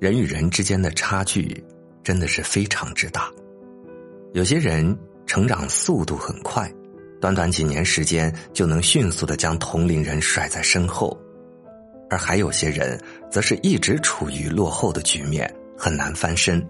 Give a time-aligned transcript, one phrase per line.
[0.00, 1.62] 人与人之间的差距
[2.02, 3.30] 真的是非常之大。
[4.32, 4.96] 有些人
[5.26, 6.70] 成长速度很快，
[7.20, 11.16] 短短几年时间就能迅速的将同龄人甩在身后，
[12.10, 13.00] 而还有些人
[13.30, 16.62] 则是一直处于落后的局面，很难翻身。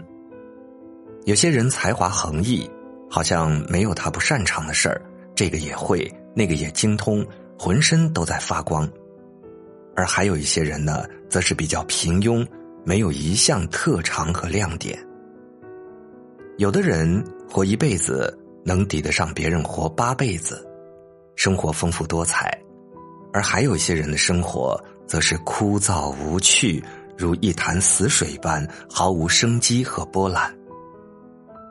[1.24, 2.70] 有些人才华横溢，
[3.10, 5.00] 好像没有他不擅长的事儿，
[5.34, 7.26] 这个也会，那个也精通，
[7.58, 8.88] 浑身都在发光。
[9.96, 12.46] 而还有一些人呢，则是比较平庸，
[12.84, 14.98] 没有一项特长和亮点。
[16.58, 20.64] 有的人活一辈子能抵得上别人活八辈子，
[21.34, 22.48] 生活丰富多彩；
[23.32, 26.82] 而还有一些人的生活则是枯燥无趣，
[27.16, 30.54] 如一潭死水般，毫无生机和波澜。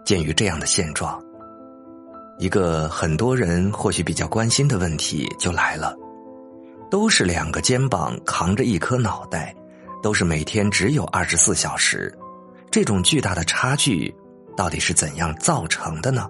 [0.06, 1.24] 鉴于这样的现状，
[2.40, 5.96] 一个很多人或许比较关心的问题就来了。
[6.92, 9.56] 都是两个肩膀扛着一颗脑袋，
[10.04, 12.14] 都是每天只有二十四小时，
[12.70, 14.14] 这种巨大的差距
[14.56, 16.30] 到底是怎样造成的呢？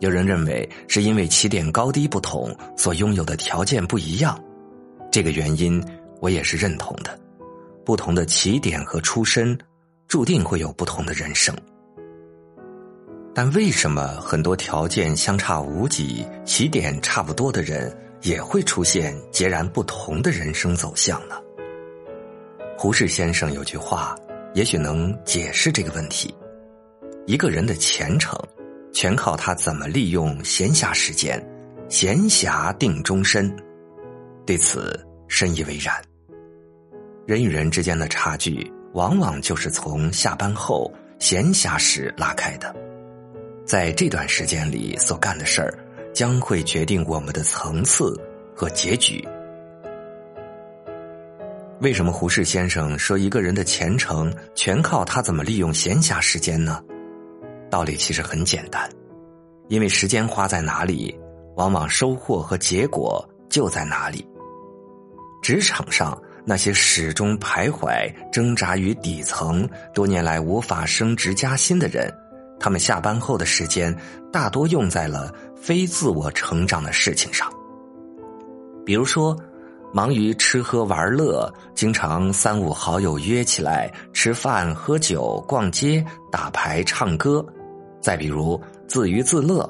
[0.00, 4.38] 有人认为是因为起点高低不同，所拥有的条件不一样。
[5.12, 5.82] 这个原因
[6.20, 7.18] 我也是认同的。
[7.84, 9.56] 不同的起点和出身，
[10.08, 11.56] 注定会有不同的人生。
[13.32, 17.96] 但为什么很多条件相差无几、起点差不多的人？
[18.22, 21.36] 也会出现截然不同的人生走向呢。
[22.86, 24.14] 胡适先生有句话，
[24.54, 26.32] 也许能解释这个问题：
[27.26, 28.40] 一个人的前程，
[28.92, 31.44] 全靠他怎么利用闲暇时间，
[31.88, 33.52] 闲暇定终身。
[34.46, 35.96] 对此深以为然。
[37.26, 42.72] 人与人之间的差距，往往就是从下班后闲暇时拉开的。
[43.64, 45.74] 在这段时间里所干的事儿。
[46.14, 48.18] 将会决定我们的层次
[48.54, 49.22] 和结局。
[51.80, 56.82] 为什么胡适先生说一个人的前程全靠他怎么利用闲暇时间呢？
[57.70, 58.88] 道理其实很简单，
[59.68, 61.14] 因为时间花在哪里，
[61.56, 64.26] 往往收获和结果就在哪里。
[65.42, 72.10] 职场上那些始终徘徊、挣扎于底层、多年来无法升职加薪的人。
[72.58, 73.94] 他们下班后的时间
[74.32, 77.52] 大多用在了非自我成长的事情上，
[78.82, 79.36] 比如说，
[79.92, 87.42] 忙于吃喝玩乐，经常三五好友约起来吃饭、喝酒、逛街、打牌、唱歌；
[88.00, 89.68] 再比如自娱自乐，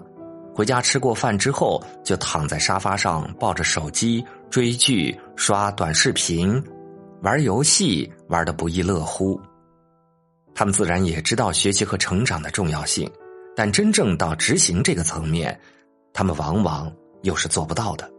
[0.55, 6.61] 回家吃过饭之后就躺在沙发上抱着手机追剧、刷短视频、
[7.23, 9.41] 玩游戏，玩的不亦乐乎。
[10.55, 13.09] 他们自然也知道学习和成长的重要性，
[13.55, 15.57] 但真正到执行这个层面，
[16.13, 16.91] 他们往往
[17.23, 18.11] 又是做不到的。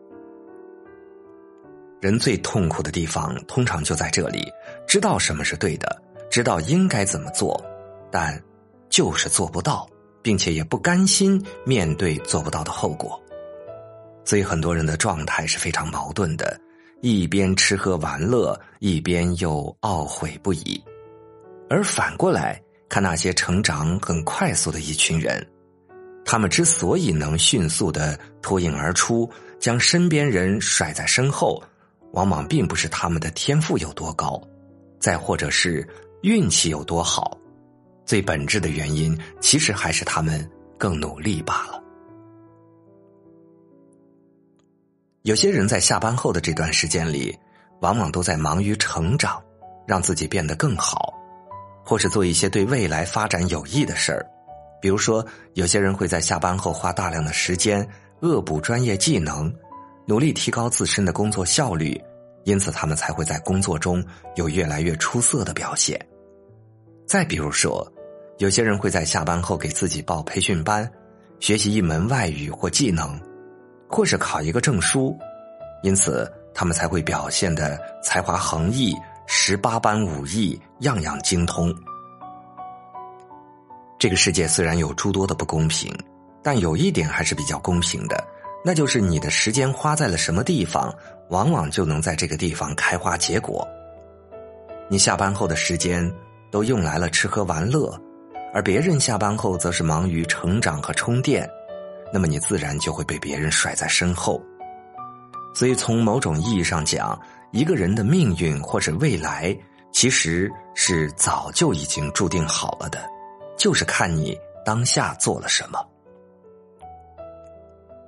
[2.00, 4.52] 人最痛苦的地方，通常就在这里：
[4.88, 7.60] 知道什么是对的，知道应该怎么做，
[8.12, 8.40] 但
[8.90, 9.90] 就是做不到，
[10.22, 13.20] 并且也不甘心面对做不到的后果。
[14.24, 16.60] 所以，很多人的状态是非常矛盾的：
[17.02, 20.84] 一边吃喝玩乐，一边又懊悔不已。
[21.70, 25.46] 而反过来看，那些成长很快速的一群人，
[26.24, 31.62] 他们之所以能迅速的脱颖而出，将身边人甩在身后，
[32.14, 34.42] 往往并不是他们的天赋有多高，
[35.00, 35.88] 再或者是
[36.22, 37.38] 运气有多好，
[38.06, 41.82] 最本质的原因，其实还是他们更努力罢了。
[45.24, 47.38] 有些人在下班后的这段时间里，
[47.82, 49.44] 往往都在忙于成长，
[49.86, 51.14] 让自己变得更好。
[51.84, 54.26] 或是做一些对未来发展有益的事儿，
[54.82, 57.88] 比如说，有些人会在下班后花大量的时间
[58.20, 59.50] 恶补专业技能，
[60.10, 62.02] 努力提高自身的工作效率，
[62.46, 64.02] 因此他们才会在工作中
[64.36, 66.00] 有越来越出色的表现。
[67.06, 67.86] 再比如说，
[68.38, 70.90] 有些人会在下班后给自己报培训班，
[71.42, 73.20] 学习一门外语或技能，
[73.90, 75.14] 或是考一个证书，
[75.84, 78.96] 因此他们才会表现的才华横溢。
[79.30, 81.76] 十八般武艺，样样精通。
[84.00, 85.94] 这个世界虽然有诸多的不公平，
[86.42, 88.26] 但有一点还是比较公平的，
[88.64, 90.94] 那就是你的时间花在了什么地方，
[91.30, 93.66] 往往就能在这个地方开花结果。
[94.90, 96.12] 你下班后的时间
[96.52, 97.94] 都用来了吃喝玩乐，
[98.54, 101.50] 而别人下班后则是忙于成长和充电，
[102.12, 104.42] 那么你自然就会被别人甩在身后。
[105.54, 107.20] 所以，从某种意义上讲，
[107.52, 109.58] 一个人的命运或者未来，
[109.92, 113.00] 其实是早就已经注定好了的，
[113.58, 115.80] 就是看你当下做了什么。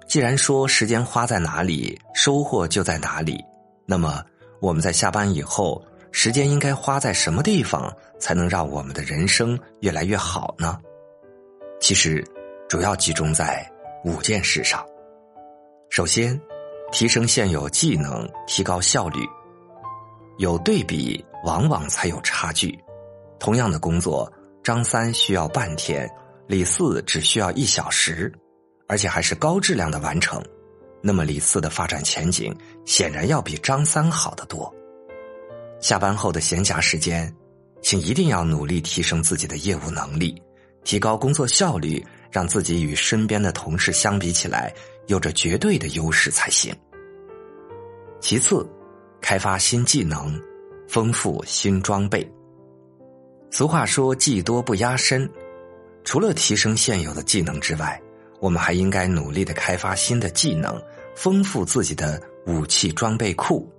[0.10, 3.46] 既然说时间花在哪里，收获就在哪里，
[3.86, 4.24] 那么
[4.60, 5.80] 我们在下班以后，
[6.12, 10.80] 时间应该花在什么地方，才能让我们的人生越来越好呢？
[11.80, 12.26] 其实，
[12.68, 13.64] 主要集中在
[14.04, 14.84] 五件事上。
[15.92, 16.42] 首先，
[16.92, 19.20] 提升现有技能，提高效率。
[20.40, 22.76] 有对比，往往才有差距。
[23.38, 24.32] 同样的工作，
[24.64, 26.10] 张三需要半天，
[26.48, 28.34] 李四只需要一小时，
[28.90, 30.44] 而且还是高质量的完成。
[31.02, 32.54] 那么，李四的发展前景
[32.86, 34.74] 显然要比张三好得多。
[35.80, 37.34] 下班后的闲暇时间，
[37.82, 40.42] 请一定要努力提升自己的业务能力，
[40.84, 44.74] 提高工作效率，让自己与身边的同事相比起来
[45.08, 46.76] 有着绝对的优势才行。
[48.20, 48.68] 其次，
[49.22, 50.38] 开发新技能，
[50.90, 52.30] 丰富新装备。
[53.52, 55.28] 俗话说“技多不压身”，
[56.04, 58.00] 除了提升现有的技能之外，
[58.40, 60.82] 我们还应该努力的开发新的技能，
[61.16, 63.70] 丰富自己的武器装备库。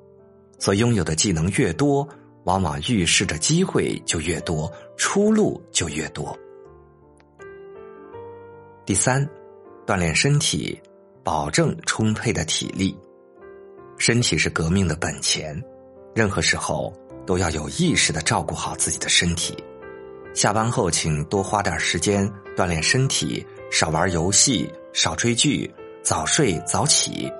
[0.59, 2.07] 所拥有的技能越多，
[2.45, 6.39] 往往预示着机会就越多，出路就越多。
[8.85, 9.27] 第三，
[9.87, 10.79] 锻炼身体，
[11.25, 12.95] 保证充沛的体力。
[13.97, 15.59] 身体是革命的本钱，
[16.15, 16.93] 任何时候
[17.27, 19.57] 都要有意识的照顾好自己的身体。
[20.35, 25.73] 下班后，请多花点时间锻炼身体，少玩游戏，少追剧，
[26.03, 27.33] 早睡早起。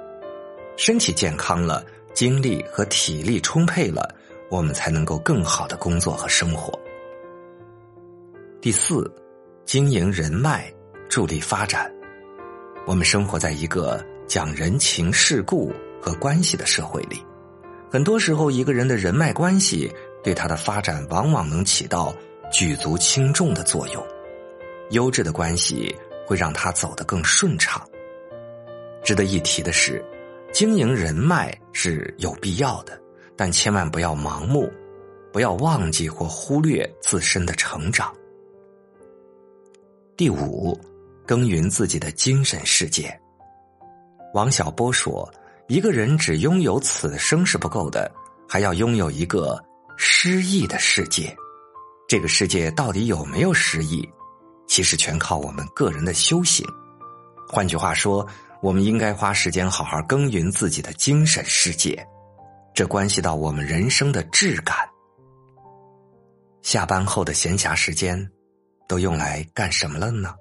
[0.77, 1.85] 身体健康了。
[2.13, 4.13] 精力和体力充沛了，
[4.51, 6.77] 我们才能够更好的工作和生活。
[8.61, 9.09] 第四，
[9.65, 10.71] 经营人脉，
[11.09, 11.91] 助力发展。
[12.85, 15.73] 我们生活在一个讲人情世故
[16.03, 17.25] 和关系的社会里，
[17.89, 19.91] 很多时候，一个人的人脉关系
[20.23, 22.13] 对他的发展往往能起到
[22.53, 24.05] 举足轻重的作用。
[24.91, 25.95] 优质的关系
[26.31, 27.85] 会让他走得更顺畅。
[29.03, 30.01] 值得一提的是。
[30.53, 33.01] 经营人脉是有必要的，
[33.37, 34.69] 但千万不要盲目，
[35.33, 38.13] 不要忘记或忽略自身的成长。
[40.17, 40.77] 第五，
[41.25, 43.17] 耕耘自己的精神世界。
[44.35, 45.33] 王小波说
[45.69, 48.11] ：“一个人只拥有此生是不够的，
[48.49, 49.57] 还要拥有一个
[49.97, 51.33] 诗意的世界。
[52.09, 54.03] 这个世界到底有没有诗意，
[54.71, 56.65] 其实全靠我们个人的修行。
[57.47, 58.27] 换句话说。”
[58.63, 62.07] 我们应该花时间好好耕耘自己的精神世界，
[62.75, 64.77] 这关系到我们人生的质感。
[66.61, 68.31] 下班后的闲暇时间，
[68.87, 70.35] 都用来干什么了呢？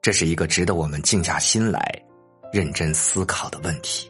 [0.00, 2.00] 这是一个值得我们静下心来、
[2.52, 4.08] 认真思考的问题。